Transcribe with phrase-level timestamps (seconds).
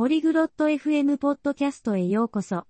[0.00, 2.64] ポリグロット FM ポッドキャストへようこそ。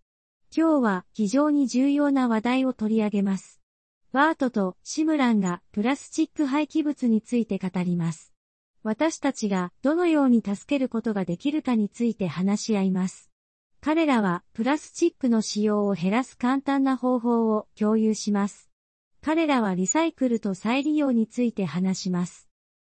[0.52, 3.60] 今日は非常に重要な話題を取り上げます。
[4.10, 8.32] バートとシムランがプラスチック廃棄物について語ります。
[8.82, 13.30] 私たちがどのように助けることができるかについて話し合います。
[13.80, 18.70] 彼らはプラスチックの使用を減らす簡単な方法を共有します。
[19.22, 22.48] 彼らはリサイクルと再利用について話します。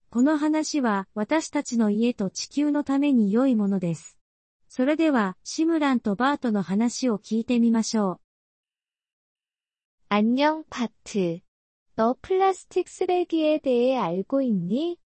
[0.10, 4.18] この話は私たちの家と地球のために良いものです。
[4.71, 8.21] それではシムランとバートの話を聞いてみましょう。
[10.09, 11.41] 안녕, 바트.
[11.97, 14.99] 너 플라스틱 쓰레기에 대해 알고 있니?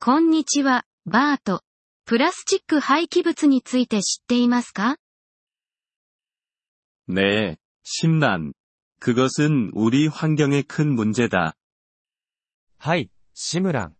[0.00, 1.62] こんにちは、バート。
[2.04, 4.96] プラスチック廃棄物について知っていますか
[7.08, 8.52] 네, 심란.
[8.98, 11.54] 그것은 우리 환경에 큰 문제다.
[12.78, 13.96] はい、シムラン。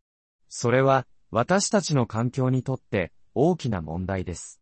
[0.49, 4.61] それは、私たちの環境にとって 大きな問題です。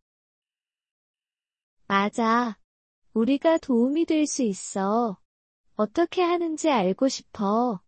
[1.87, 2.57] 맞아.
[3.13, 5.17] 우리가 도움이 될 수 있어.
[5.75, 7.81] 어떻게 하는지 알고 싶어.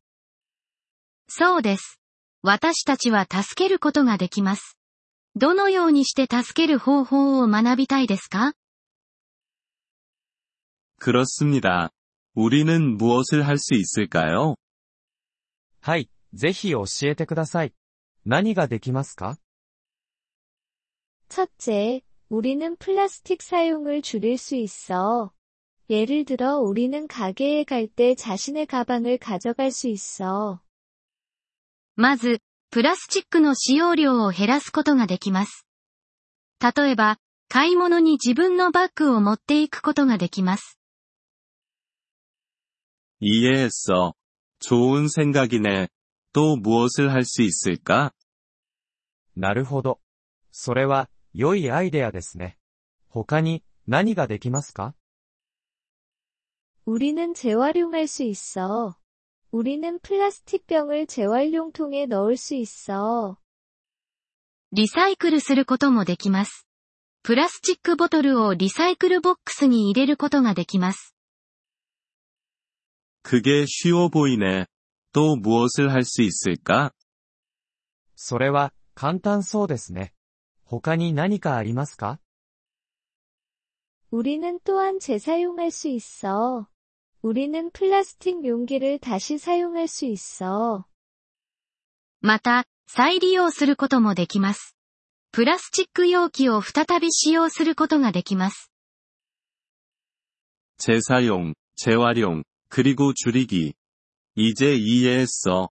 [1.27, 1.99] そうです。
[2.41, 4.77] 私たちは助けることができます。
[5.35, 8.53] どのようにして助ける方法を学びたいですか
[10.99, 11.89] 그렇습니다.
[12.35, 14.55] 우리는 무엇을 할 수 있을까요?
[15.81, 17.73] はい、ぜひ教えてください。
[18.25, 19.37] 何ができますか
[21.29, 25.31] 첫째, 우리는 플라스틱 사용을 줄일 수 있어.
[25.89, 30.59] 예를 들어 우리는 가게에 갈 때 자신의 가방을 가져갈 수 있어.
[31.95, 32.39] まず、
[32.71, 35.67] プラスチックの使用量を減らすことができます。
[36.59, 37.19] 例えば、
[37.49, 40.79] 買い物に自分のバッグを持っていくことができます。
[43.19, 44.13] 이해했어.
[44.59, 45.87] 좋은 생각이네.
[46.33, 48.11] 또 무엇을 할 수 있을까?
[49.35, 49.99] なるほど。
[50.51, 52.57] それは、 良いアイデアですね。
[53.07, 54.95] 他に、何ができますか
[56.85, 58.95] 우리는 재활용할 수 있어.
[59.51, 63.37] 우리는 플라스틱 병을 재활용통에 넣을 수 있어.
[64.71, 66.67] リサイクルすることもできます。
[67.21, 71.15] プラスチックボトルをリサイクルボックスに入れることができます。
[73.23, 74.65] 그게 쉬워 보이네.
[75.13, 76.91] 또 무엇을 할 수 있을까?
[78.15, 80.13] それは、簡単そうですね。
[80.67, 82.19] 他に何かありますか
[84.11, 86.67] 우리는 또한 재사용할 수 있어.
[87.23, 90.85] 우리는 플라스틱 용기를 다시 사용할 수 있어.
[92.21, 94.75] また、再利用することもできます。
[95.31, 98.71] プラスチック容器を再び使用することができます。
[100.77, 103.73] 재사용, 재활용, 그리고 줄이기.
[104.35, 105.69] 이제 이해했어.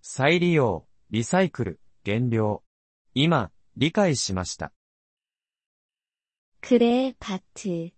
[0.00, 2.62] 再利用、リサイクル、減量。
[3.12, 4.72] 今、 理解しました。
[6.60, 7.90] 그래, 바트.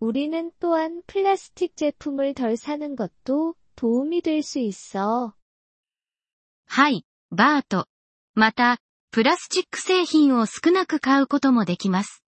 [0.00, 5.34] 우리는 또한 플라스틱 제품을 덜 사는 것도 도움이 될 수 있어.
[6.66, 7.86] はい、バート。
[8.34, 8.78] また、
[9.10, 12.22] プラスチック製品を少なく買うこともできます。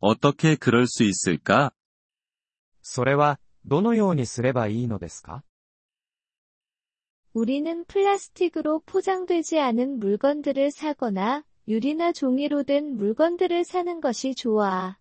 [0.00, 1.72] 어떻게 그럴 수 있을까?
[2.82, 5.42] それは、どのようにすればいいのですか
[7.34, 14.96] 우리는 플라스틱으로 포장되지 않은 물건들을 사거나 유리나 종이로 된 물건들을 사는 것이 좋아.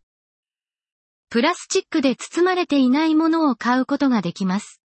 [1.30, 4.82] プラスチックで包まれていないものを買うことができます。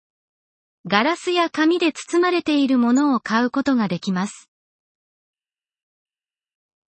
[0.86, 4.48] ガラスや紙で包まれているものを買うことができます。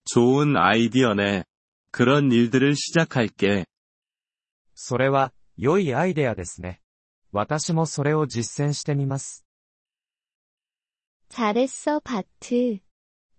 [0.05, 1.45] 좋은 아이디어네.
[1.91, 3.67] 그런 일들을 시작할게.
[4.75, 6.81] それは、良いアイデアですね。
[7.33, 9.42] 私もそれを実践してみます。
[11.33, 12.79] 잘했어, 바트.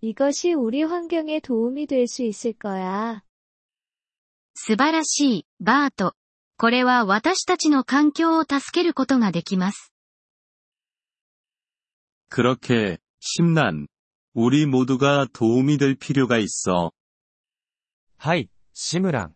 [0.01, 3.23] 이것이 우리 환경에 도움이 될 수 있을 거야.
[4.55, 6.15] 素晴らしい、バート。
[6.57, 9.93] これは私たちの環境を助けることができます。
[12.29, 13.87] 그렇게, 심란.
[14.33, 16.91] 우리 모두가 도움이 될 필요가 있어.
[18.17, 19.35] はい、シムラン。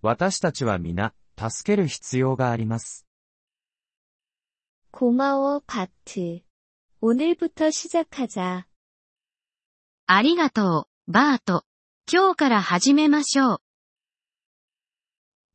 [0.00, 3.06] 私たちは皆、助ける必要があります。
[4.90, 6.42] 고마워, 바트.
[7.00, 8.66] 오늘부터 시작하자.
[10.06, 11.64] ありがとう、バート。
[12.12, 13.58] 今日から始めましょう。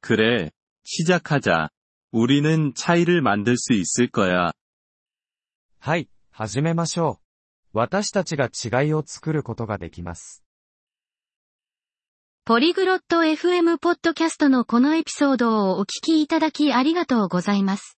[0.02, 0.52] 그래,
[0.84, 1.70] 시작하자.
[2.12, 4.52] 우리는 차이를 만들 수 있을 거야.
[5.80, 7.20] はい、始めましょ
[7.74, 7.78] う。
[7.78, 10.44] 私たちが違いを作ることができます。
[12.46, 17.98] ポリグロット FM ポッドキャストのこのエピソードをお聞きいただきありがとうございます。